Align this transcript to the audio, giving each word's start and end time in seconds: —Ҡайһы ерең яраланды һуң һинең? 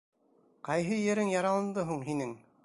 —Ҡайһы 0.69 0.97
ерең 1.01 1.31
яраланды 1.35 1.85
һуң 1.91 2.03
һинең? 2.09 2.35